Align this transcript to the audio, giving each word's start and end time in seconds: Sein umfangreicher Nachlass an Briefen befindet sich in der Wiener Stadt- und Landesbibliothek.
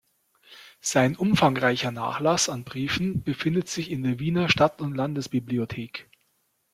Sein 0.79 1.15
umfangreicher 1.15 1.91
Nachlass 1.91 2.49
an 2.49 2.63
Briefen 2.63 3.21
befindet 3.21 3.69
sich 3.69 3.91
in 3.91 4.01
der 4.01 4.17
Wiener 4.17 4.49
Stadt- 4.49 4.81
und 4.81 4.95
Landesbibliothek. 4.95 6.09